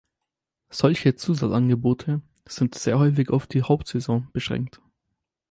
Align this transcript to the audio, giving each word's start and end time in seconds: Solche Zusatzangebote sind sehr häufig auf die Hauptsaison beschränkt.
Solche 0.71 1.15
Zusatzangebote 1.15 2.23
sind 2.49 2.73
sehr 2.73 2.97
häufig 2.97 3.29
auf 3.29 3.45
die 3.45 3.61
Hauptsaison 3.61 4.29
beschränkt. 4.33 4.81